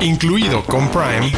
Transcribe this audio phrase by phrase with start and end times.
[0.00, 1.32] incluido con Prime,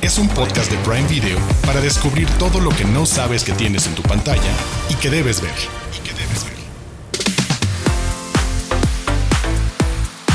[0.00, 3.86] es un podcast de Prime Video para descubrir todo lo que no sabes que tienes
[3.86, 4.52] en tu pantalla
[4.88, 5.89] y que debes ver.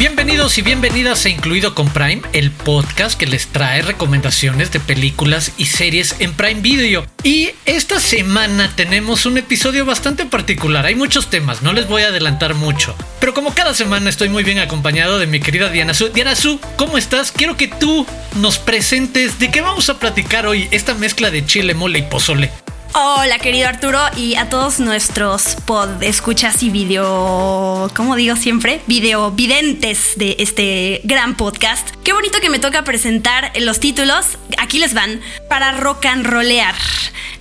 [0.07, 5.54] Bienvenidos y bienvenidas a Incluido con Prime, el podcast que les trae recomendaciones de películas
[5.57, 7.07] y series en Prime Video.
[7.23, 10.86] Y esta semana tenemos un episodio bastante particular.
[10.86, 12.95] Hay muchos temas, no les voy a adelantar mucho.
[13.20, 16.09] Pero como cada semana estoy muy bien acompañado de mi querida Diana Su.
[16.09, 17.31] Diana Su, ¿cómo estás?
[17.31, 21.73] Quiero que tú nos presentes de qué vamos a platicar hoy, esta mezcla de chile,
[21.73, 22.52] mole y pozole.
[22.98, 29.31] Hola, querido Arturo, y a todos nuestros pod escuchas y video, como digo siempre, video
[29.31, 31.90] videntes de este gran podcast.
[32.05, 34.38] Qué bonito que me toca presentar los títulos.
[34.58, 36.73] Aquí les van para rock and rollear.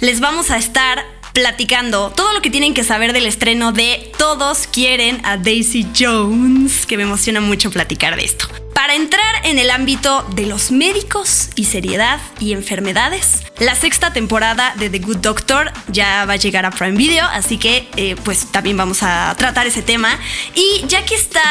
[0.01, 1.05] Les vamos a estar
[1.35, 6.85] platicando todo lo que tienen que saber del estreno de Todos quieren a Daisy Jones,
[6.85, 8.49] que me emociona mucho platicar de esto.
[8.85, 14.75] Para entrar en el ámbito de los médicos y seriedad y enfermedades, la sexta temporada
[14.77, 18.53] de The Good Doctor ya va a llegar a Prime Video, así que eh, pues
[18.53, 20.11] también vamos a tratar ese tema.
[20.55, 21.43] Y ya que está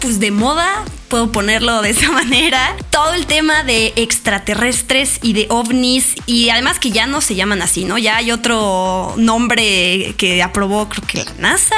[0.00, 5.46] pues de moda, puedo ponerlo de esa manera, todo el tema de extraterrestres y de
[5.50, 7.98] ovnis y además que ya no se llaman así, ¿no?
[7.98, 11.76] Ya hay otro nombre que aprobó creo que la NASA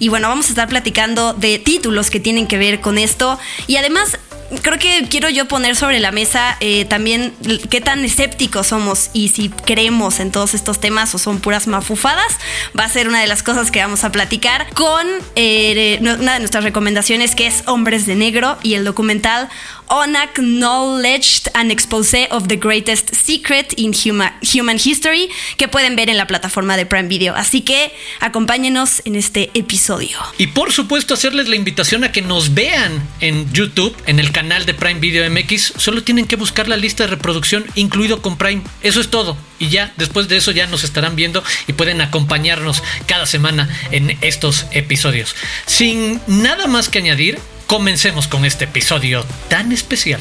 [0.00, 3.76] y bueno, vamos a estar platicando de títulos que tienen que ver con esto y
[3.76, 4.18] además
[4.60, 7.32] creo que quiero yo poner sobre la mesa eh, también
[7.70, 12.38] qué tan escépticos somos y si creemos en todos estos temas o son puras mafufadas.
[12.78, 16.38] Va a ser una de las cosas que vamos a platicar con eh, una de
[16.40, 19.48] nuestras recomendaciones que es Hombres de Negro y el documental
[19.92, 26.16] Unacknowledged and Expose of the Greatest Secret in Human, Human History que pueden ver en
[26.16, 27.34] la plataforma de Prime Video.
[27.34, 30.18] Así que acompáñenos en este episodio.
[30.38, 34.64] Y por supuesto hacerles la invitación a que nos vean en YouTube, en el canal
[34.64, 35.74] de Prime Video MX.
[35.76, 38.62] Solo tienen que buscar la lista de reproducción incluido con Prime.
[38.82, 39.36] Eso es todo.
[39.58, 44.16] Y ya, después de eso ya nos estarán viendo y pueden acompañarnos cada semana en
[44.22, 45.36] estos episodios.
[45.66, 47.38] Sin nada más que añadir,
[47.72, 50.20] Comencemos con este episodio tan especial.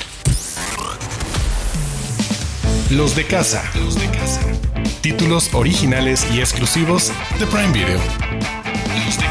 [2.89, 3.69] Los de casa.
[3.75, 4.39] Los de casa.
[5.01, 8.00] Títulos originales y exclusivos de Prime Video.
[9.06, 9.31] Los de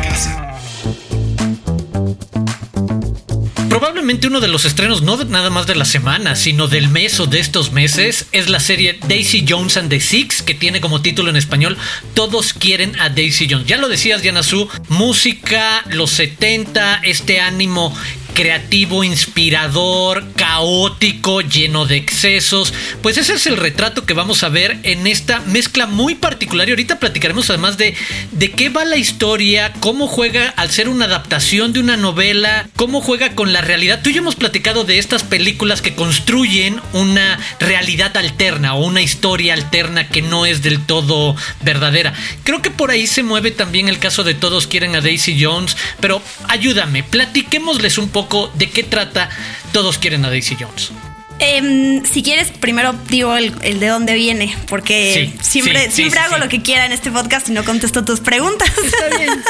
[3.81, 7.27] Probablemente uno de los estrenos, no nada más de la semana, sino del mes o
[7.27, 11.31] de estos meses, es la serie Daisy Jones and the Six, que tiene como título
[11.31, 11.79] en español
[12.13, 13.67] Todos quieren a Daisy Jones.
[13.67, 17.97] Ya lo decías, Diana Su, música, los 70, este ánimo
[18.35, 22.73] creativo, inspirador, caótico, lleno de excesos.
[23.03, 26.69] Pues ese es el retrato que vamos a ver en esta mezcla muy particular.
[26.69, 27.95] Y ahorita platicaremos además de,
[28.33, 33.01] de qué va la historia, cómo juega al ser una adaptación de una novela, cómo
[33.01, 34.01] juega con la realidad.
[34.03, 39.03] Tú y yo hemos platicado de estas películas que construyen una realidad alterna o una
[39.03, 42.15] historia alterna que no es del todo verdadera.
[42.45, 45.77] Creo que por ahí se mueve también el caso de Todos quieren a Daisy Jones,
[46.01, 49.29] pero ayúdame, platiquémosles un poco de qué trata
[49.73, 50.93] Todos quieren a Daisy Jones.
[51.39, 56.61] Em, si quieres, primero digo el, de dónde viene, porque siempre, siempre hago lo que
[56.61, 58.71] quiera en este podcast y no contesto tus preguntas.
[58.77, 59.43] Está bien.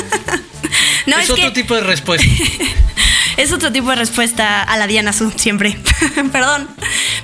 [1.06, 2.26] no, es, otro tipo de respuesta.
[3.40, 5.78] es otro tipo de respuesta a la Diana Su, siempre.
[6.32, 6.68] Perdón.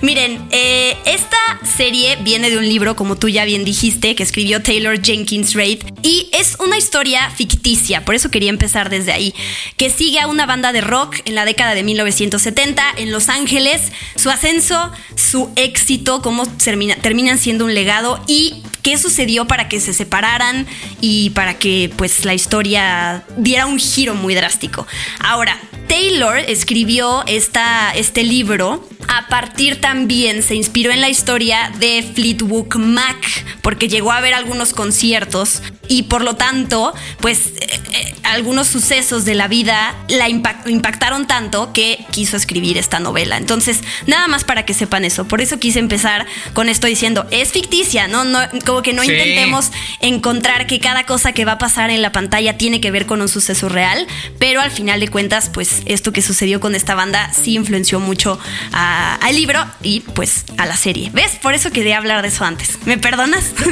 [0.00, 1.36] Miren, eh, esta
[1.76, 5.82] serie viene de un libro, como tú ya bien dijiste, que escribió Taylor Jenkins Reid,
[6.02, 9.34] y es una historia ficticia, por eso quería empezar desde ahí,
[9.76, 13.92] que sigue a una banda de rock en la década de 1970 en Los Ángeles,
[14.14, 19.92] su ascenso, su éxito, cómo terminan siendo un legado y qué sucedió para que se
[19.92, 20.64] separaran
[21.00, 24.86] y para que pues la historia diera un giro muy drástico.
[25.18, 25.58] Ahora,
[25.88, 32.74] Taylor escribió esta, este libro a partir también, se inspiró en la historia de Fleetwood
[32.76, 33.16] Mac,
[33.62, 39.24] porque llegó a ver algunos conciertos y por lo tanto, pues eh, eh, algunos sucesos
[39.24, 43.36] de la vida la impactaron tanto que quiso escribir esta novela.
[43.36, 45.26] Entonces, nada más para que sepan eso.
[45.26, 48.24] Por eso quise empezar con esto diciendo, es ficticia, ¿no?
[48.24, 48.40] no
[48.82, 49.70] que no intentemos
[50.00, 53.20] encontrar que cada cosa que va a pasar en la pantalla tiene que ver con
[53.20, 54.06] un suceso real,
[54.38, 58.38] pero al final de cuentas, pues esto que sucedió con esta banda sí influenció mucho
[58.72, 61.10] a al libro y pues a la serie.
[61.12, 61.32] ¿Ves?
[61.42, 62.78] Por eso quería hablar de eso antes.
[62.86, 63.52] ¿Me perdonas?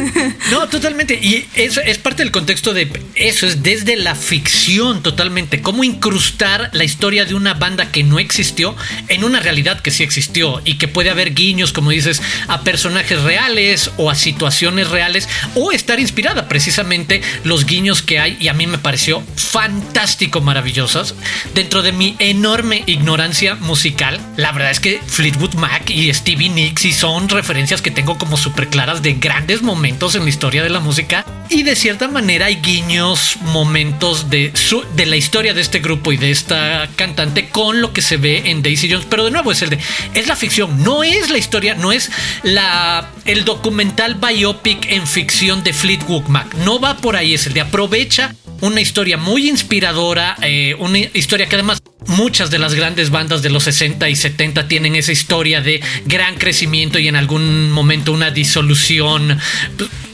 [0.50, 1.14] No, totalmente.
[1.14, 5.62] Y eso es parte del contexto de eso, es desde la ficción totalmente.
[5.62, 8.76] Cómo incrustar la historia de una banda que no existió
[9.08, 13.22] en una realidad que sí existió y que puede haber guiños, como dices, a personajes
[13.22, 18.54] reales o a situaciones reales o estar inspirada precisamente los guiños que hay y a
[18.54, 21.14] mí me pareció fantástico, maravillosas.
[21.54, 26.84] Dentro de mi enorme ignorancia musical, la verdad es que Fleetwood Mac y Stevie Nicks
[26.84, 30.70] y son referencias que tengo como súper claras de grandes momentos en la historia de
[30.70, 35.60] la música y de cierta manera hay guiños, momentos de, su, de la historia de
[35.60, 39.24] este grupo y de esta cantante con lo que se ve en Daisy Jones, pero
[39.24, 39.78] de nuevo es el de
[40.14, 42.10] es la ficción, no es la historia, no es
[42.42, 47.54] la el documental biopic en ficción de Fleetwood Mac, no va por ahí, es el
[47.54, 53.10] de aprovecha una historia muy inspiradora, eh, una historia que además muchas de las grandes
[53.10, 57.70] bandas de los 60 y 70 tienen esa historia de gran crecimiento y en algún
[57.70, 59.38] momento una disolución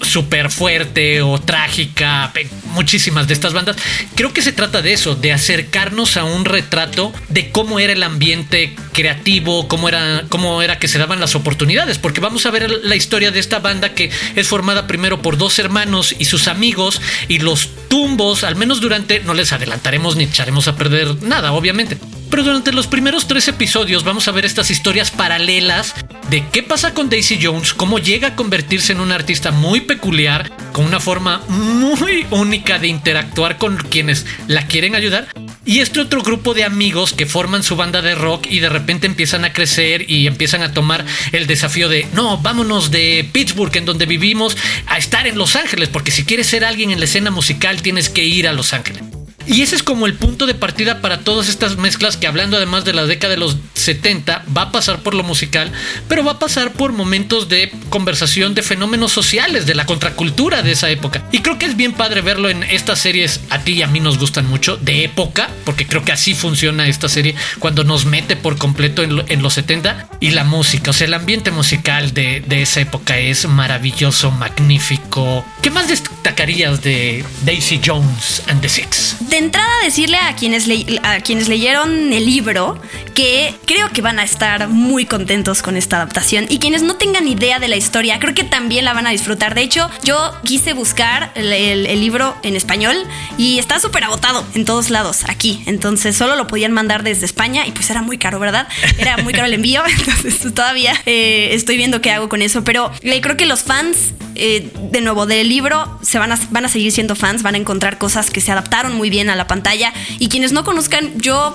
[0.02, 2.32] súper fuerte o trágica,
[2.66, 3.76] muchísimas de estas bandas.
[4.14, 8.02] Creo que se trata de eso, de acercarnos a un retrato de cómo era el
[8.02, 12.70] ambiente creativo, cómo era, cómo era que se daban las oportunidades, porque vamos a ver
[12.70, 17.00] la historia de esta banda que es formada primero por dos hermanos y sus amigos
[17.28, 21.98] y los tumbos, al menos durante, no les adelantaremos ni echaremos a perder nada, obviamente
[22.30, 25.94] pero durante los primeros tres episodios vamos a ver estas historias paralelas
[26.30, 30.50] de qué pasa con Daisy Jones, cómo llega a convertirse en una artista muy peculiar,
[30.72, 35.26] con una forma muy única de interactuar con quienes la quieren ayudar.
[35.64, 39.06] Y este otro grupo de amigos que forman su banda de rock y de repente
[39.06, 43.84] empiezan a crecer y empiezan a tomar el desafío de, no, vámonos de Pittsburgh, en
[43.84, 44.56] donde vivimos,
[44.86, 48.08] a estar en Los Ángeles, porque si quieres ser alguien en la escena musical tienes
[48.08, 49.02] que ir a Los Ángeles.
[49.50, 52.84] Y ese es como el punto de partida para todas estas mezclas que hablando además
[52.84, 55.72] de la década de los 70 va a pasar por lo musical,
[56.06, 60.70] pero va a pasar por momentos de conversación de fenómenos sociales, de la contracultura de
[60.70, 61.24] esa época.
[61.32, 63.98] Y creo que es bien padre verlo en estas series, a ti y a mí
[63.98, 68.36] nos gustan mucho, de época, porque creo que así funciona esta serie cuando nos mete
[68.36, 72.82] por completo en, los 70 y la música, o sea, el ambiente musical de, esa
[72.82, 75.44] época es maravilloso, magnífico.
[75.60, 79.16] ¿Qué más destacarías de Daisy Jones and the Six?
[79.40, 80.68] Entrada decirle a quienes,
[81.02, 82.80] a quienes leyeron el libro
[83.14, 87.26] que creo que van a estar muy contentos con esta adaptación y quienes no tengan
[87.26, 89.54] idea de la historia creo que también la van a disfrutar.
[89.54, 92.96] De hecho, yo quise buscar el, libro en español
[93.36, 95.62] y está súper agotado en todos lados aquí.
[95.66, 98.68] Entonces solo lo podían mandar desde España y pues era muy caro, ¿verdad?
[98.98, 99.82] Era muy caro el envío.
[99.98, 102.64] Entonces todavía eh, estoy viendo qué hago con eso.
[102.64, 106.64] Pero eh, creo que los fans, eh, de nuevo, del libro se van a, van
[106.64, 109.46] a seguir siendo fans, van a encontrar cosas que se adaptaron muy bien a la
[109.46, 109.92] pantalla.
[110.18, 111.54] Y quienes no conozcan, yo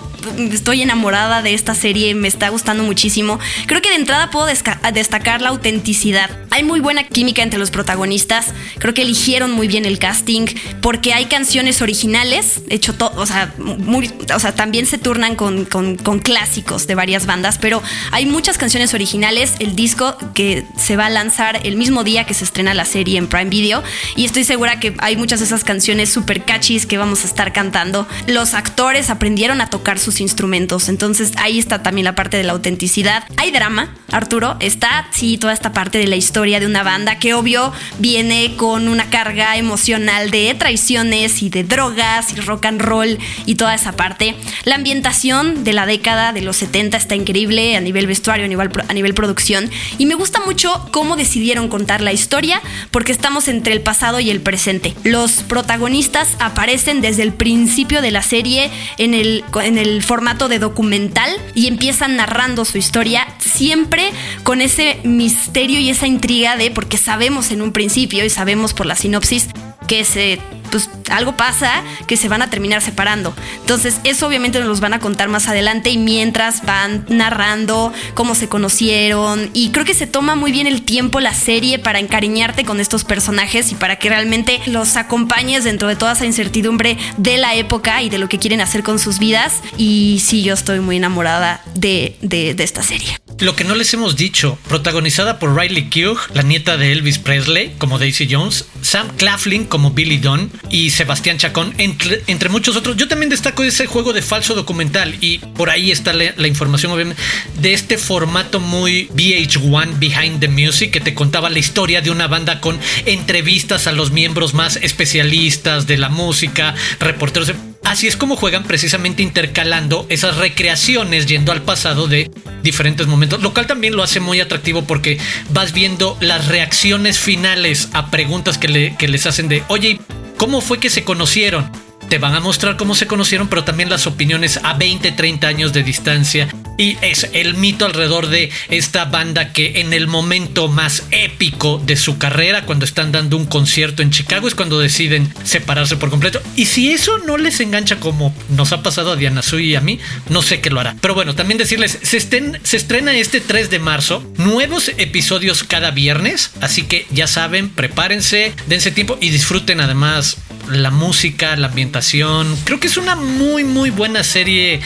[0.52, 3.40] estoy enamorada de esta serie, me está gustando muchísimo.
[3.66, 6.30] Creo que de entrada puedo destacar la autenticidad.
[6.52, 10.46] Hay muy buena química entre los protagonistas, creo que eligieron muy bien el casting,
[10.82, 15.66] porque hay canciones originales, hecho todo, o sea, muy, o sea, también se turnan con,
[15.66, 20.96] con, con clásicos de varias bandas, pero hay muchas canciones originales, el disco que se
[20.96, 23.84] va a lanzar el mismo día que se estrena la serie en Prime Video,
[24.16, 27.54] y estoy segura que hay muchas de esas canciones super catchies que vamos a estar
[27.54, 28.08] cantando.
[28.28, 32.54] Los actores aprendieron a tocar sus instrumentos, entonces ahí está también la parte de la
[32.54, 33.24] autenticidad.
[33.38, 37.34] Hay drama, Arturo, está sí toda esta parte de la historia de una banda que
[37.34, 43.18] obvio viene con una carga emocional de traiciones y de drogas y rock and roll
[43.46, 44.36] y toda esa parte.
[44.64, 48.70] La ambientación de la década de los 70 está increíble a nivel vestuario, a nivel,
[48.88, 52.55] a nivel producción y me gusta mucho cómo decidieron contar la historia
[52.92, 54.94] porque estamos entre el pasado y el presente.
[55.04, 60.60] Los protagonistas aparecen desde el principio de la serie en el, en el formato de
[60.60, 64.12] documental y empiezan narrando su historia siempre
[64.44, 68.86] con ese misterio y esa intriga de porque sabemos en un principio y sabemos por
[68.86, 69.48] la sinopsis
[69.88, 70.40] que se
[70.76, 71.72] pues algo pasa
[72.06, 73.34] que se van a terminar separando.
[73.62, 78.36] Entonces, eso obviamente nos los van a contar más adelante y mientras van narrando cómo
[78.36, 79.50] se conocieron.
[79.54, 83.06] Y creo que se toma muy bien el tiempo la serie para encariñarte con estos
[83.06, 88.02] personajes y para que realmente los acompañes dentro de toda esa incertidumbre de la época
[88.02, 89.62] y de lo que quieren hacer con sus vidas.
[89.78, 93.18] Y sí, yo estoy muy enamorada de, de esta serie.
[93.40, 97.74] Lo que no les hemos dicho, protagonizada por Riley Keough, la nieta de Elvis Presley,
[97.78, 102.96] como Daisy Jones, Sam Claflin como Billy Dunn y Sebastián Chacón, entre, entre muchos otros.
[102.96, 107.22] Yo también destaco ese juego de falso documental y por ahí está la, información, obviamente,
[107.60, 112.28] de este formato muy VH1 Behind the Music que te contaba la historia de una
[112.28, 117.52] banda con entrevistas a los miembros más especialistas de la música, reporteros
[117.86, 122.32] Así es como juegan precisamente intercalando esas recreaciones yendo al pasado de
[122.64, 125.20] diferentes momentos, lo cual también lo hace muy atractivo porque
[125.52, 130.00] vas viendo las reacciones finales a preguntas que, le, que les hacen de, oye,
[130.38, 131.72] ¿cómo fue que se conocieron?
[132.10, 135.74] te van a mostrar cómo se conocieron, pero también las opiniones a 20, 30 años
[135.74, 136.48] de distancia.
[136.78, 141.96] Y es el mito alrededor de esta banda que en el momento más épico de
[141.96, 146.42] su carrera, cuando están dando un concierto en Chicago, es cuando deciden separarse por completo.
[146.56, 149.82] Y si eso no les engancha como nos ha pasado a Diana Sui y a
[149.82, 150.96] mí, no sé qué lo hará.
[151.00, 156.52] Pero bueno, también decirles, se, se estrena este 3 de marzo, nuevos episodios cada viernes,
[156.62, 160.38] así que ya saben, prepárense, dense tiempo y disfruten además
[160.70, 162.56] la música, la ambientación.
[162.64, 164.82] Creo que es una muy, muy buena serie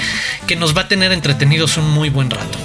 [0.48, 2.58] que nos va a tener entretenidos un muy buen rato.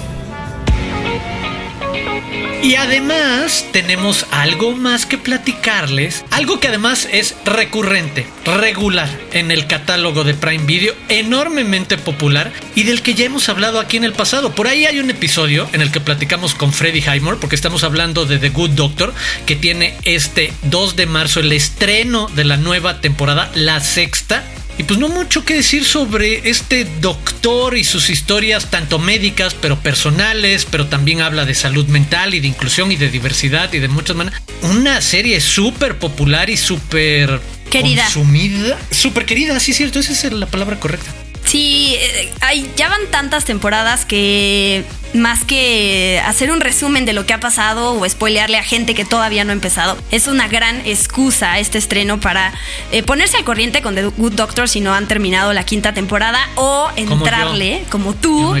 [2.65, 9.67] Y además tenemos algo más que platicarles, algo que además es recurrente, regular en el
[9.67, 14.13] catálogo de Prime Video, enormemente popular y del que ya hemos hablado aquí en el
[14.13, 14.55] pasado.
[14.55, 18.25] Por ahí hay un episodio en el que platicamos con Freddy Highmore, porque estamos hablando
[18.25, 19.13] de The Good Doctor,
[19.45, 24.43] que tiene este 2 de marzo el estreno de la nueva temporada, la sexta
[24.77, 29.79] y pues no mucho que decir sobre este doctor y sus historias, tanto médicas, pero
[29.79, 33.87] personales, pero también habla de salud mental y de inclusión y de diversidad y de
[33.87, 34.41] muchas maneras.
[34.61, 37.39] Una serie súper popular y súper
[37.69, 38.03] querida.
[38.03, 38.77] Consumida.
[38.91, 41.13] Súper querida, sí, cierto, esa es la palabra correcta.
[41.45, 44.83] Sí, eh, hay, ya van tantas temporadas que
[45.15, 49.05] más que hacer un resumen de lo que ha pasado o spoilearle a gente que
[49.05, 52.53] todavía no ha empezado, es una gran excusa este estreno para
[52.91, 56.39] eh, ponerse al corriente con The Good Doctor si no han terminado la quinta temporada
[56.55, 58.55] o entrarle, como, tú,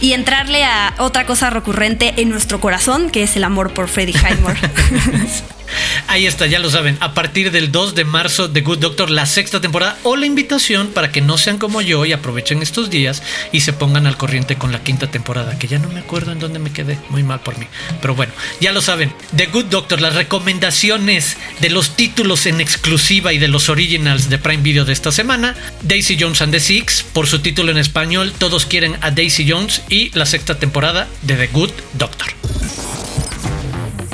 [0.00, 4.14] y entrarle a otra cosa recurrente en nuestro corazón, que es el amor por Freddie
[4.14, 4.58] Highmore.
[6.06, 6.96] Ahí está, ya lo saben.
[7.00, 10.88] A partir del 2 de marzo de Good Doctor, la sexta temporada, o la invitación
[10.88, 13.22] para que no sean como yo y aprovechen estos días
[13.52, 16.38] y se pongan al corriente con la quinta temporada, que ya no me acuerdo en
[16.38, 16.98] dónde me quedé.
[17.10, 17.66] Muy mal por mí.
[18.00, 19.12] Pero bueno, ya lo saben.
[19.36, 24.38] The Good Doctor, las recomendaciones de los títulos en exclusiva y de los originals de
[24.38, 25.54] Prime Video de esta semana.
[25.82, 29.82] Daisy Jones and the Six, por su título en español, todos quieren a Daisy Jones
[29.88, 32.87] y la sexta temporada de The Good Doctor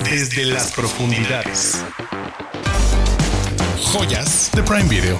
[0.04, 1.82] desde las profundidades.
[3.82, 5.18] Joyas de Prime Video.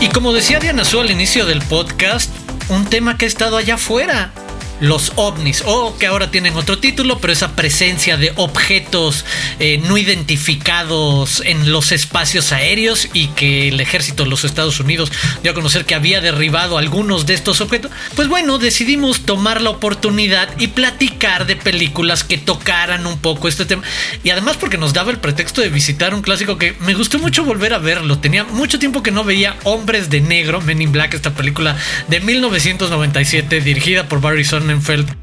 [0.00, 2.30] Y como decía Diana Su al inicio del podcast,
[2.68, 4.32] un tema que ha estado allá afuera,
[4.80, 9.24] los ovnis, o que ahora tienen otro título, pero esa presencia de objetos
[9.58, 15.12] eh, no identificados en los espacios aéreos y que el ejército de los Estados Unidos
[15.42, 19.70] dio a conocer que había derribado algunos de estos objetos, pues bueno, decidimos tomar la
[19.70, 23.82] oportunidad y platicar de películas que tocaran un poco este tema.
[24.24, 27.44] Y además porque nos daba el pretexto de visitar un clásico que me gustó mucho
[27.44, 28.18] volver a verlo.
[28.18, 31.76] Tenía mucho tiempo que no veía Hombres de Negro, Men in Black, esta película
[32.08, 34.44] de 1997 dirigida por Barry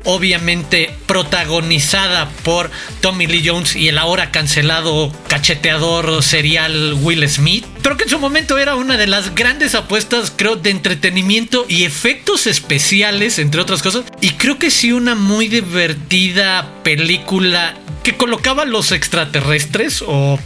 [0.04, 2.70] Obviamente protagonizada por
[3.02, 8.20] Tommy Lee Jones y el ahora cancelado cacheteador serial Will Smith, pero que en su
[8.20, 13.82] momento era una de las grandes apuestas, creo, de entretenimiento y efectos especiales, entre otras
[13.82, 20.40] cosas, y creo que sí una muy divertida película que colocaba los extraterrestres o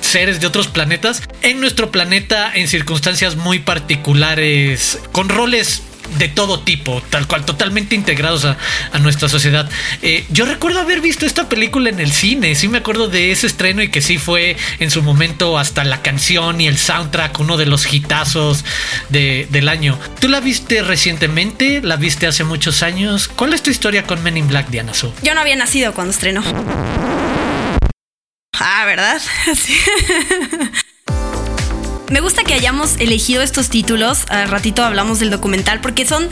[0.00, 5.82] seres de otros planetas en nuestro planeta en circunstancias muy particulares, con roles
[6.18, 8.56] de todo tipo, tal cual, totalmente integrados a,
[9.00, 9.68] nuestra sociedad.
[10.02, 13.46] Eh, yo recuerdo haber visto esta película en el cine, sí me acuerdo de ese
[13.46, 17.56] estreno y que sí fue en su momento hasta la canción y el soundtrack, uno
[17.56, 18.64] de los hitazos
[19.10, 19.98] del año.
[20.20, 21.80] ¿Tú la viste recientemente?
[21.82, 23.28] ¿La viste hace muchos años?
[23.28, 25.12] ¿Cuál es tu historia con Men in Black, Diana Su?
[25.22, 26.42] Yo no había nacido cuando estrenó.
[28.58, 29.20] Ah, ¿verdad?
[29.54, 29.74] Sí.
[32.10, 34.26] Me gusta que hayamos elegido estos títulos.
[34.28, 36.28] Al ratito hablamos del documental porque son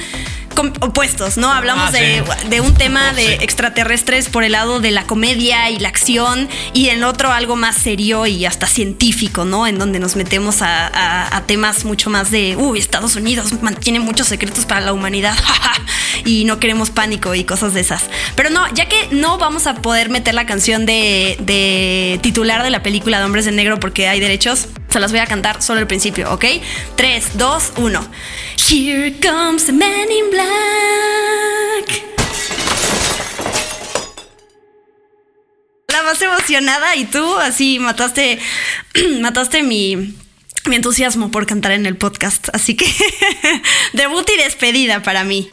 [0.80, 1.50] opuestos, ¿no?
[1.50, 5.88] Hablamos ah, de, un tema de extraterrestres por el lado de la comedia y la
[5.88, 9.66] acción y en otro algo más serio y hasta científico, ¿no?
[9.66, 14.64] En donde nos metemos a, temas mucho más de, uy, Estados Unidos mantiene muchos secretos
[14.64, 15.36] para la humanidad
[16.24, 18.04] y no queremos pánico y cosas de esas.
[18.34, 22.70] Pero no, ya que no vamos a poder meter la canción de, de titular de
[22.70, 25.80] la película de Hombres de Negro porque hay derechos, se las voy a cantar solo
[25.80, 26.44] al principio, ¿ok?
[26.96, 28.08] 3, 2, 1.
[28.70, 30.43] Here comes the man in black.
[35.88, 38.38] La más emocionada y tú así mataste,
[39.20, 40.14] mataste mi,
[40.70, 42.48] entusiasmo por cantar en el podcast.
[42.52, 42.86] Así que
[43.92, 45.48] debut y despedida para mí.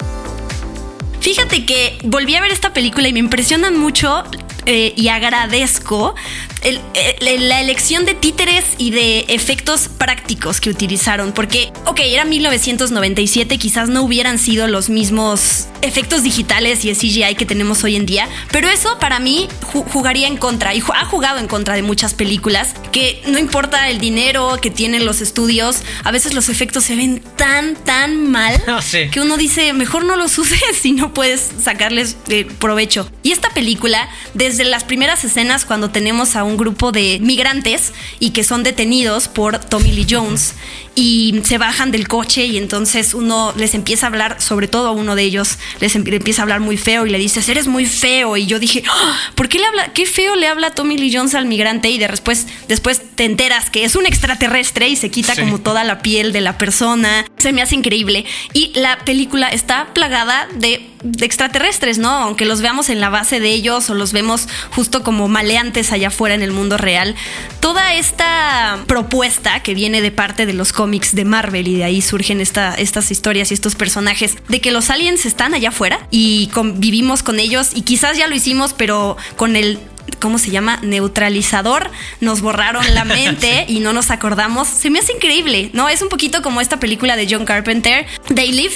[1.19, 4.23] Fíjate que volví a ver esta película y me impresionan mucho
[4.65, 6.15] eh, y agradezco
[6.63, 11.31] la elección de títeres y de efectos prácticos que utilizaron.
[11.31, 17.35] Porque, ok, era 1997, quizás no hubieran sido los mismos efectos digitales y el CGI
[17.35, 19.47] que tenemos hoy en día, pero eso para mí
[19.91, 23.99] jugaría en contra y ha jugado en contra de muchas películas que no importa el
[23.99, 28.79] dinero que tienen los estudios, a veces los efectos se ven tan, tan mal ah,
[29.11, 33.09] que uno dice, mejor no los uses si no puedes sacarles eh, provecho.
[33.23, 38.31] Y esta película, desde las primeras escenas cuando tenemos a un grupo de migrantes y
[38.31, 40.55] que son detenidos por Tommy Lee Jones
[40.93, 44.91] y se bajan del coche y entonces uno les empieza a hablar, sobre todo a
[44.91, 48.35] uno de ellos, les empieza a hablar muy feo y le dices, eres muy feo.
[48.35, 49.17] Y yo dije, ¡Ah!
[49.35, 51.89] ¿por qué le habla, qué feo le habla Tommy Lee Jones al migrante?
[51.89, 55.83] Y de después, después te enteras que es un extraterrestre y se quita como toda
[55.83, 57.25] la piel de la persona.
[57.37, 58.25] Se me hace increíble.
[58.53, 62.09] Y la película está plagada de de extraterrestres, ¿no?
[62.09, 66.09] Aunque los veamos en la base de ellos o los vemos justo como maleantes allá
[66.09, 67.15] afuera en el mundo real.
[67.59, 72.01] Toda esta propuesta que viene de parte de los cómics de Marvel y de ahí
[72.01, 77.23] surgen estas historias y estos personajes de que los aliens están allá afuera y convivimos
[77.23, 79.79] con ellos y quizás ya lo hicimos, pero con el
[80.19, 80.79] ¿cómo se llama?
[80.81, 81.89] Neutralizador.
[82.19, 84.67] Nos borraron la mente y no nos acordamos.
[84.67, 85.89] Se me hace increíble, ¿no?
[85.89, 88.75] Es un poquito como esta película de John Carpenter, They Live,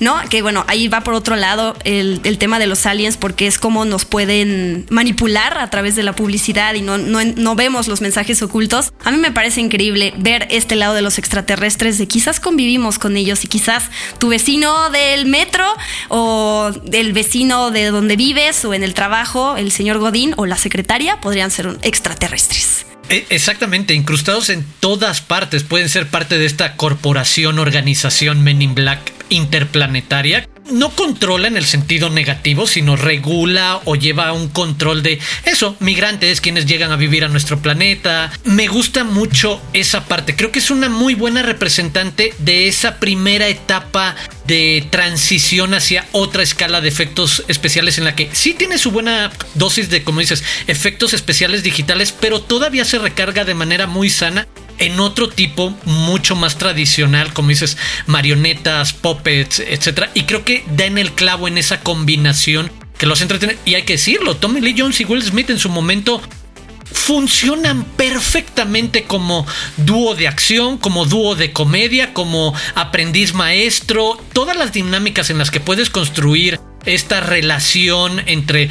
[0.00, 0.16] ¿no?
[0.30, 3.84] Que bueno, ahí va por otro lado el, tema de los aliens porque es como
[3.86, 8.42] nos pueden manipular a través de la publicidad y no, no, no vemos los mensajes
[8.42, 8.92] ocultos.
[9.04, 13.16] A mí me parece increíble ver este lado de los extraterrestres, de quizás convivimos con
[13.16, 15.66] ellos y quizás tu vecino del metro
[16.08, 20.56] o el vecino de donde vives o en el trabajo, el señor Godín o la
[20.56, 20.75] secretaria
[21.20, 22.86] podrían ser extraterrestres.
[23.08, 28.74] E, exactamente, incrustados en todas partes, pueden ser parte de esta corporación, organización Men in
[28.74, 35.18] Black interplanetaria no controla en el sentido negativo, sino regula o lleva un control de
[35.44, 38.32] eso, migrantes, quienes llegan a vivir a nuestro planeta.
[38.44, 40.36] Me gusta mucho esa parte.
[40.36, 46.42] Creo que es una muy buena representante de esa primera etapa de transición hacia otra
[46.42, 50.44] escala de efectos especiales en la que sí tiene su buena dosis de, como dices,
[50.66, 54.46] efectos especiales digitales, pero todavía se recarga de manera muy sana
[54.78, 60.10] en otro tipo mucho más tradicional, como dices, marionetas, puppets, etcétera.
[60.14, 63.56] Y creo que da en el clavo en esa combinación que los entretiene.
[63.64, 66.20] Y hay que decirlo, Tommy Lee Jones y Will Smith en su momento
[66.92, 74.72] funcionan perfectamente como dúo de acción, como dúo de comedia, como aprendiz maestro, todas las
[74.72, 78.70] dinámicas en las que puedes construir esta relación entre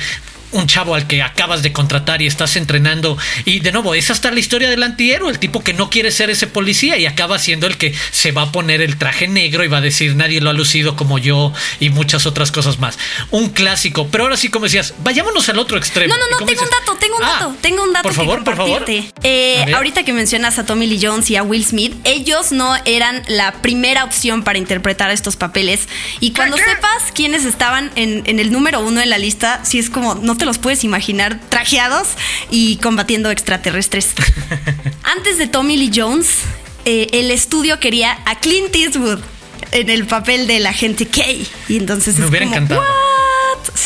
[0.52, 3.18] un chavo al que acabas de contratar y estás entrenando.
[3.46, 6.30] Y de nuevo, es hasta la historia del antihéroe, el tipo que no quiere ser
[6.30, 9.68] ese policía y acaba siendo el que se va a poner el traje negro y
[9.68, 12.98] va a decir nadie lo ha lucido como yo y muchas otras cosas más.
[13.32, 16.14] Un clásico, pero ahora sí, como decías, vayámonos al otro extremo.
[16.14, 18.04] No, no, no, tengo un dato, tengo un ah, dato, tengo un dato.
[18.04, 18.86] Por favor, por favor.
[19.24, 23.24] Eh, ahorita que mencionas a Tommy Lee Jones y a Will Smith, ellos no eran
[23.28, 25.88] la primera opción para interpretar estos papeles.
[26.20, 29.90] Y cuando sepas quiénes estaban en, en el número uno en la lista, si es
[29.90, 32.10] como, no te los puedes imaginar trajeados
[32.52, 34.14] y combatiendo extraterrestres.
[35.04, 36.40] Antes de Tommy Lee Jones,
[36.86, 39.20] eh, el estudio quería a Clint Eastwood
[39.72, 41.24] en el papel del agente K.
[41.68, 42.84] Y entonces me hubiera encantado.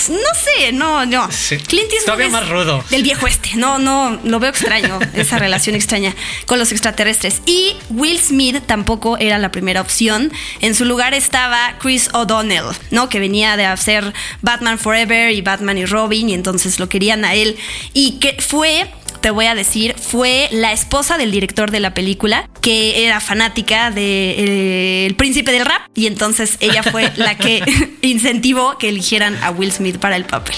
[0.10, 1.28] No sé, no, no.
[1.68, 2.84] Clint Eastwood Todavía más rudo.
[2.90, 3.56] Del viejo este.
[3.56, 7.42] No, no, lo veo extraño, esa relación extraña con los extraterrestres.
[7.46, 10.32] Y Will Smith tampoco era la primera opción.
[10.62, 13.10] En su lugar estaba Chris O'Donnell, ¿no?
[13.10, 17.34] Que venía de hacer Batman Forever y Batman y Robin, y entonces lo querían a
[17.34, 17.58] él.
[17.94, 18.90] Y que fue
[19.22, 23.92] te voy a decir, fue la esposa del director de la película, que era fanática
[23.92, 27.64] del de, eh, príncipe del rap, y entonces ella fue la que
[28.02, 30.56] incentivó que eligieran a Will Smith para el papel.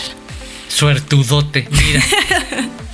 [0.68, 2.04] Suertudote, mira.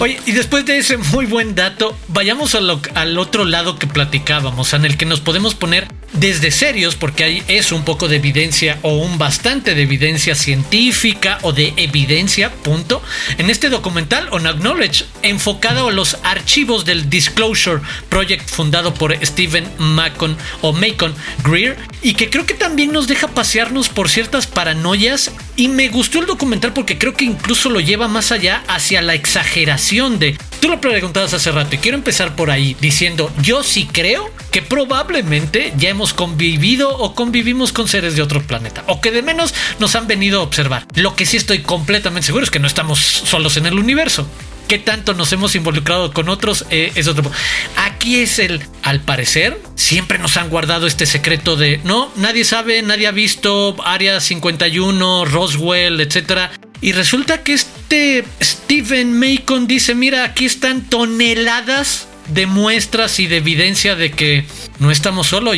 [0.00, 4.84] Oye, y después de ese muy buen dato, vayamos al otro lado que platicábamos, en
[4.84, 8.98] el que nos podemos poner desde serios, porque ahí es un poco de evidencia o
[8.98, 13.02] un bastante de evidencia científica o de evidencia, punto,
[13.38, 19.68] en este documental On Acknowledge, enfocado a los archivos del Disclosure Project fundado por Stephen
[19.78, 25.32] Macon o Macon Greer, y que creo que también nos deja pasearnos por ciertas paranoias,
[25.56, 29.14] y me gustó el documental porque creo que incluso lo lleva más allá hacia la
[29.14, 30.36] exageración de...
[30.60, 34.60] Tú lo preguntabas hace rato y quiero empezar por ahí diciendo, yo sí creo que
[34.60, 39.54] probablemente ya hemos convivido o convivimos con seres de otro planeta, o que de menos
[39.78, 40.86] nos han venido a observar.
[40.94, 44.28] Lo que sí estoy completamente seguro es que no estamos solos en el universo.
[44.68, 46.64] ¿Qué tanto nos hemos involucrado con otros?
[46.70, 47.30] Eh, es otro.
[47.76, 52.80] Aquí es el, al parecer, siempre nos han guardado este secreto de no, nadie sabe,
[52.82, 56.52] nadie ha visto Área 51, Roswell, etcétera
[56.82, 63.36] Y resulta que este Stephen Macon dice, mira, aquí están toneladas de muestras y de
[63.36, 64.44] evidencia de que
[64.80, 65.56] no estamos solos,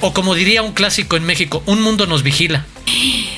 [0.00, 2.66] o como diría un clásico en México, un mundo nos vigila.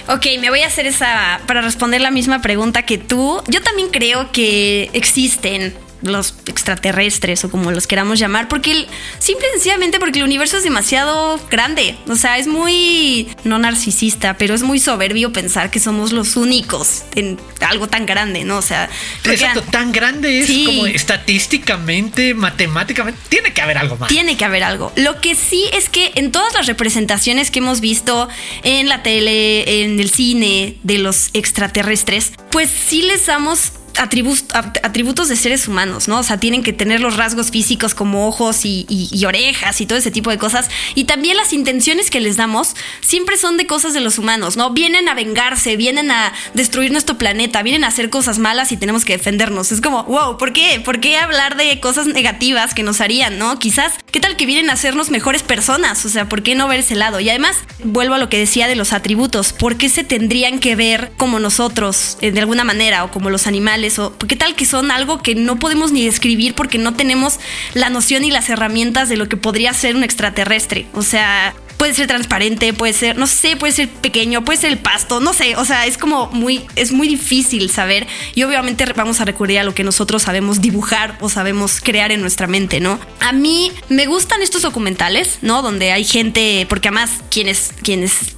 [0.08, 3.42] Ok, me voy a hacer esa para responder la misma pregunta que tú.
[3.48, 8.86] Yo también creo que existen los extraterrestres o como los queramos llamar, porque el,
[9.18, 14.36] simple y sencillamente porque el universo es demasiado grande, o sea, es muy, no narcisista,
[14.36, 18.58] pero es muy soberbio pensar que somos los únicos en algo tan grande, ¿no?
[18.58, 18.88] O sea,
[19.24, 24.08] exacto, tan grande es como estadísticamente, matemáticamente, tiene que haber algo más.
[24.08, 24.92] Tiene que haber algo.
[24.96, 28.28] Lo que sí es que en todas las representaciones que hemos visto
[28.62, 35.36] en la tele, en el cine de los extraterrestres, pues sí les damos atributos de
[35.36, 36.18] seres humanos, ¿no?
[36.18, 38.86] O sea, tienen que tener los rasgos físicos como ojos y,
[39.26, 40.68] orejas y todo ese tipo de cosas.
[40.94, 44.70] Y también las intenciones que les damos siempre son de cosas de los humanos, ¿no?
[44.70, 49.04] Vienen a vengarse, vienen a destruir nuestro planeta, vienen a hacer cosas malas y tenemos
[49.04, 49.70] que defendernos.
[49.70, 50.80] Es como, wow, ¿por qué?
[50.82, 53.58] ¿Por qué hablar de cosas negativas que nos harían, ¿no?
[53.58, 56.04] Quizás, ¿qué tal que vienen a hacernos mejores personas?
[56.06, 57.20] O sea, ¿por qué no ver ese lado?
[57.20, 59.52] Y además, vuelvo a lo que decía de los atributos.
[59.52, 63.46] ¿Por qué se tendrían que ver como nosotros, eh, de alguna manera, o como los
[63.46, 63.89] animales?
[63.98, 67.40] O qué tal que son algo que no podemos ni describir porque no tenemos
[67.74, 70.86] la noción y las herramientas de lo que podría ser un extraterrestre.
[70.94, 74.76] O sea, puede ser transparente, puede ser, no sé, puede ser pequeño, puede ser el
[74.76, 79.22] pasto, no sé, o sea, es como muy, es muy difícil saber y obviamente vamos
[79.22, 83.00] a recurrir a lo que nosotros sabemos dibujar o sabemos crear en nuestra mente, ¿no?
[83.20, 85.62] A mí me gustan estos documentales, ¿no?
[85.62, 88.36] Donde hay gente, porque además quienes, quienes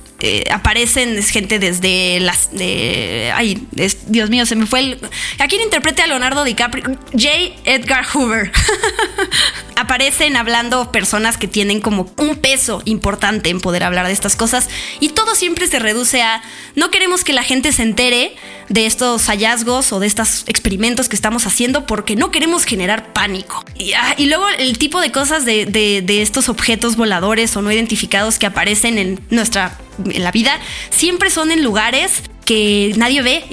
[0.53, 3.67] aparecen gente desde las de ay
[4.07, 4.99] Dios mío se me fue el
[5.39, 7.29] a quién interprete a Leonardo DiCaprio J.
[7.65, 8.53] Edgar Hoover.
[9.77, 14.69] Aparecen hablando personas que tienen como un peso importante en poder hablar de estas cosas
[15.01, 16.43] y todo siempre se reduce a
[16.77, 18.35] no queremos que la gente se entere
[18.69, 23.65] de estos hallazgos o de estos experimentos que estamos haciendo porque no queremos generar pánico.
[23.77, 28.39] Y, ah, luego el tipo de cosas de, de estos objetos voladores o no identificados
[28.39, 29.79] que aparecen en nuestra
[30.13, 30.59] en la vida
[30.91, 33.45] siempre son en lugares que nadie ve,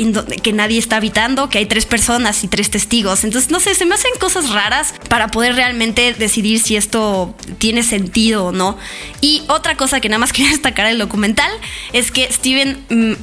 [0.42, 3.24] que nadie está habitando, que hay tres personas y tres testigos.
[3.24, 7.84] Entonces, no sé, se me hacen cosas raras para poder realmente decidir si esto tiene
[7.84, 8.78] sentido o no.
[9.22, 11.52] Y otra cosa que nada más quería destacar del documental
[11.94, 13.18] es que Steven,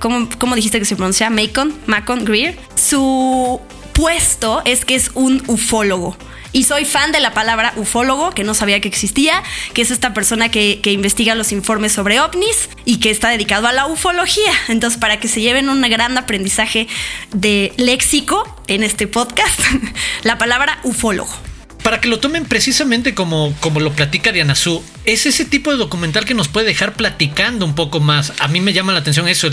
[0.00, 1.30] ¿cómo, dijiste que se pronuncia?
[1.30, 3.60] Macon, Macon Greer, su
[3.92, 6.16] puesto es que es un ufólogo.
[6.52, 10.12] Y soy fan de la palabra ufólogo, que no sabía que existía, que es esta
[10.14, 14.52] persona que, investiga los informes sobre ovnis y que está dedicado a la ufología.
[14.68, 16.88] Entonces, para que se lleven un gran aprendizaje
[17.32, 19.60] de léxico en este podcast,
[20.24, 21.32] la palabra ufólogo
[21.82, 25.76] para que lo tomen precisamente como, como lo platica Diana Su, es ese tipo de
[25.76, 28.32] documental que nos puede dejar platicando un poco más.
[28.38, 29.48] A mí me llama la atención eso,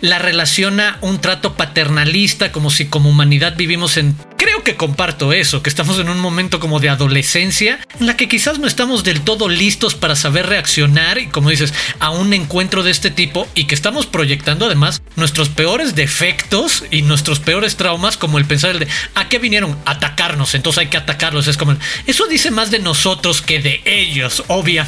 [0.00, 5.62] la relaciona un trato paternalista, como si como humanidad vivimos en creo que comparto eso,
[5.62, 9.20] que estamos en un momento como de adolescencia en la que quizás no estamos del
[9.20, 13.64] todo listos para saber reaccionar y como dices, a un encuentro de este tipo y
[13.64, 18.78] que estamos proyectando además nuestros peores defectos y nuestros peores traumas como el pensar el
[18.78, 19.76] de ¿a qué vinieron?
[19.84, 21.48] Atacarnos, entonces hay que atacarlos.
[21.48, 24.87] Es como eso dice más de nosotros que de ellos, obviamente.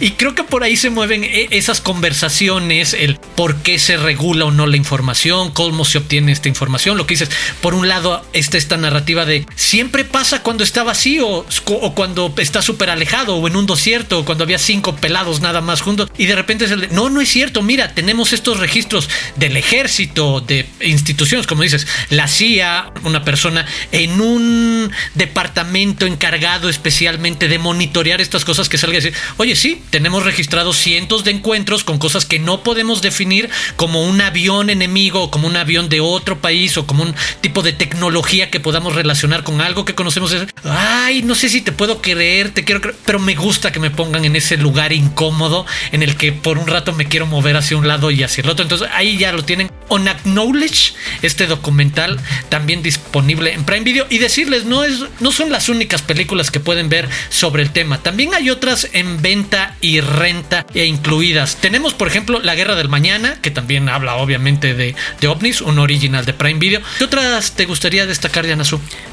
[0.00, 4.46] Y creo que por ahí se mueven e, esas conversaciones, el por qué se regula
[4.46, 8.24] o no la información, cómo se obtiene esta información, lo que dices, por un lado
[8.32, 13.48] está esta narrativa de siempre pasa cuando está vacío o cuando está súper alejado o
[13.48, 16.70] en un desierto o cuando había cinco pelados nada más juntos y de repente es
[16.70, 21.62] el de, no, no es cierto, mira, tenemos estos registros del ejército, de instituciones, como
[21.62, 28.78] dices, la CIA, una persona en un departamento encargado especialmente de monitorear estas cosas que
[28.78, 33.02] salga a decir, oye, sí, tenemos registrados cientos de encuentros con cosas que no podemos
[33.02, 37.14] definir como un avión enemigo o como un avión de otro país o como un
[37.40, 40.34] tipo de tecnología que podamos relacionar con algo que conocemos.
[40.64, 43.90] Ay, no sé si te puedo creer, te quiero creer, pero me gusta que me
[43.90, 47.76] pongan en ese lugar incómodo en el que por un rato me quiero mover hacia
[47.76, 48.62] un lado y hacia el otro.
[48.62, 49.70] Entonces ahí ya lo tienen.
[49.88, 52.18] On Acknowledge, este documental
[52.48, 54.06] también disponible en Prime Video.
[54.08, 58.02] Y decirles, no, es, no son las únicas películas que pueden ver sobre el tema.
[58.02, 61.56] También hay otras en venta y renta e incluidas.
[61.56, 65.78] Tenemos, por ejemplo, La Guerra del Mañana, que también habla obviamente de, de ovnis, un
[65.78, 66.80] original de Prime Video.
[66.98, 68.62] ¿Qué otras te gustaría destacar, Diana?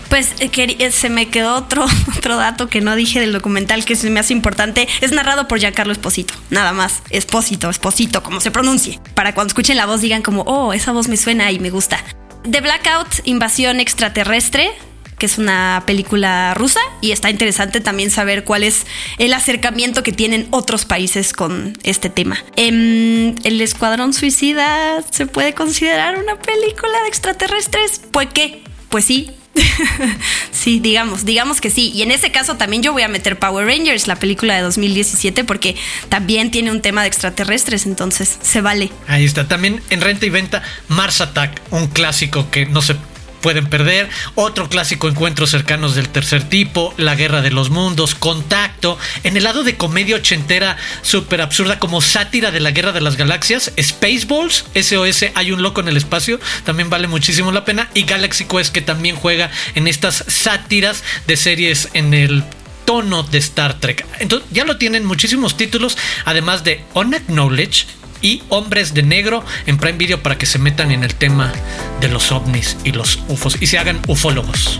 [0.10, 1.86] Pues eh, eh, se me quedó otro,
[2.18, 4.88] otro dato que no dije del documental que se me hace importante.
[5.02, 7.02] Es narrado por Giancarlo Esposito, nada más.
[7.10, 9.00] Esposito, Esposito, como se pronuncie.
[9.14, 12.04] Para cuando escuchen la voz digan como, oh, esa voz me suena y me gusta.
[12.50, 14.72] The Blackout, invasión extraterrestre,
[15.20, 20.12] que es una película rusa y está interesante también saber cuál es el acercamiento que
[20.12, 22.44] tienen otros países con este tema.
[22.56, 28.02] Em, el Escuadrón Suicida se puede considerar una película de extraterrestres.
[28.12, 28.64] ¿Pues qué?
[28.90, 29.32] Pues sí,
[30.52, 31.92] sí, digamos, digamos que sí.
[31.94, 35.44] Y en ese caso también yo voy a meter Power Rangers, la película de 2017,
[35.44, 35.76] porque
[36.10, 38.92] también tiene un tema de extraterrestres, entonces se vale.
[39.08, 39.48] Ahí está.
[39.48, 42.96] También en renta y venta, Mars Attack, un clásico que no se
[43.42, 44.10] pueden perder.
[44.36, 48.98] Otro clásico Encuentros cercanos del tercer tipo, La guerra de los mundos, Contacto.
[49.24, 53.16] En el lado de comedia ochentera súper absurda como sátira de la guerra de las
[53.16, 57.90] galaxias, Spaceballs, SOS, hay un loco en el espacio, también vale muchísimo la pena.
[57.94, 62.44] Y Galaxy Quest que también juega en estas sátiras de series en el
[62.86, 64.06] tono de Star Trek.
[64.20, 67.86] Entonces ya lo tienen muchísimos títulos, además de Unacknowledge,
[68.22, 71.52] y Hombres de Negro en Prime Video para que se metan en el tema
[72.00, 74.80] de los ovnis y los UFOs y se hagan ufólogos.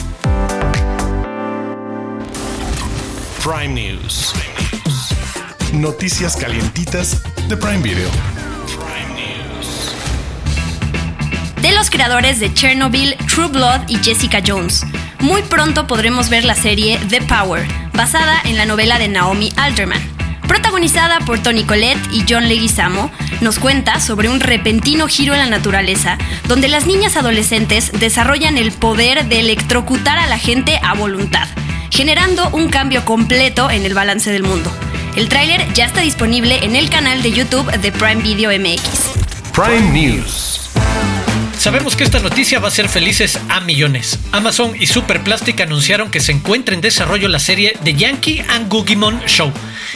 [3.44, 4.34] Prime News.
[5.74, 8.10] Noticias calientitas de Prime Video.
[11.62, 14.86] De los creadores de Chernobyl, True Blood y Jessica Jones.
[15.20, 20.19] Muy pronto podremos ver la serie The Power, basada en la novela de Naomi Alderman
[20.50, 25.46] protagonizada por Tony Collette y John Leguizamo, nos cuenta sobre un repentino giro en la
[25.46, 31.48] naturaleza, donde las niñas adolescentes desarrollan el poder de electrocutar a la gente a voluntad,
[31.92, 34.72] generando un cambio completo en el balance del mundo.
[35.16, 39.54] El tráiler ya está disponible en el canal de YouTube de Prime Video MX.
[39.54, 40.50] Prime News.
[41.60, 44.18] Sabemos que esta noticia va a ser felices a millones.
[44.32, 49.20] Amazon y Superplastic anunciaron que se encuentra en desarrollo la serie The Yankee and Googimon
[49.26, 49.52] Show,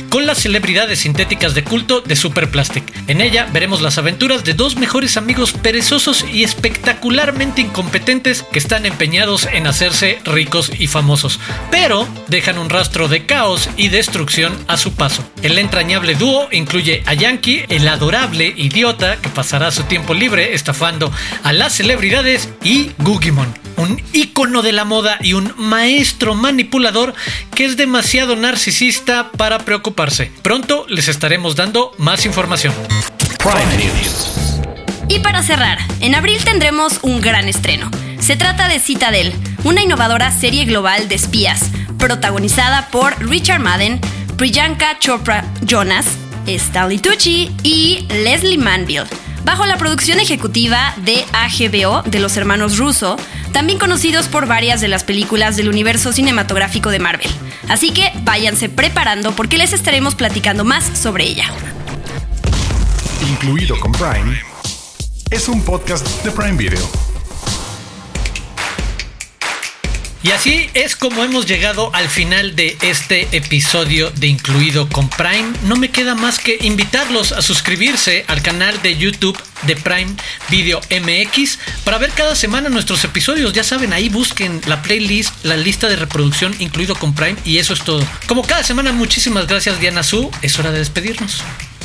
[0.09, 2.83] con las celebridades sintéticas de culto de Superplastic.
[3.07, 8.85] En ella veremos las aventuras de dos mejores amigos perezosos y espectacularmente incompetentes que están
[8.85, 11.39] empeñados en hacerse ricos y famosos,
[11.71, 15.23] pero dejan un rastro de caos y destrucción a su paso.
[15.41, 21.11] El entrañable dúo incluye a Yankee, el adorable idiota que pasará su tiempo libre estafando
[21.43, 27.13] a las celebridades y Gugimon, un ícono de la moda y un maestro manipulador
[27.55, 30.31] que es demasiado narcisista para preocuparse.
[30.41, 32.73] Pronto les estaremos dando más información.
[35.09, 37.91] Y para cerrar, en abril tendremos un gran estreno.
[38.19, 39.33] Se trata de Citadel,
[39.63, 43.99] una innovadora serie global de espías, protagonizada por Richard Madden,
[44.37, 46.05] Priyanka Chopra Jonas,
[46.47, 49.07] Stanley Tucci y Leslie Manville
[49.43, 53.17] bajo la producción ejecutiva de AGBO de los hermanos Russo,
[53.51, 57.29] también conocidos por varias de las películas del universo cinematográfico de Marvel.
[57.69, 61.45] Así que váyanse preparando porque les estaremos platicando más sobre ella.
[63.29, 64.41] Incluido con Prime,
[65.29, 67.12] es un podcast de Prime Video.
[70.23, 75.51] Y así es como hemos llegado al final de este episodio de Incluido con Prime.
[75.63, 80.15] No me queda más que invitarlos a suscribirse al canal de YouTube de Prime
[80.49, 83.51] Video MX para ver cada semana nuestros episodios.
[83.51, 87.73] Ya saben, ahí busquen la playlist, la lista de reproducción incluido con Prime y eso
[87.73, 88.07] es todo.
[88.25, 90.31] Como cada semana, muchísimas gracias Diana Su.
[90.41, 91.43] Es hora de despedirnos.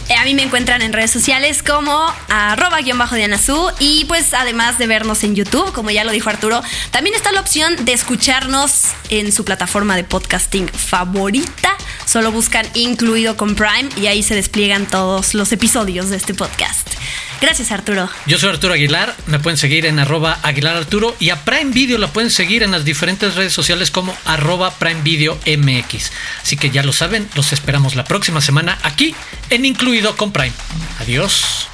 [0.09, 4.33] Eh, a mí me encuentran en redes sociales como arroba guion bajo Dianazú y pues
[4.33, 7.92] además de vernos en YouTube, como ya lo dijo Arturo, también está la opción de
[7.92, 11.77] escucharnos en su plataforma de podcasting favorita.
[12.07, 16.88] Solo buscan incluido con Prime y ahí se despliegan todos los episodios de este podcast.
[17.40, 18.09] Gracias Arturo.
[18.27, 21.98] Yo soy Arturo Aguilar, me pueden seguir en arroba Aguilar Arturo y a Prime Video
[21.98, 26.11] la pueden seguir en las diferentes redes sociales como arroba Prime Video MX.
[26.42, 29.14] Así que ya lo saben, los esperamos la próxima semana aquí
[29.51, 30.53] en Incluido con Prime.
[31.01, 31.68] Adiós.